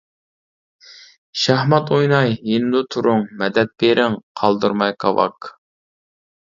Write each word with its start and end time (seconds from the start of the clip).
شاھمات 1.41 1.91
ئويناي 1.97 2.33
يېنىمدا 2.53 2.83
تۇرۇڭ، 2.97 3.23
مەدەت 3.43 3.77
بېرىڭ، 3.85 4.19
قالدۇرماي 4.43 4.99
كاۋاك. 5.07 5.55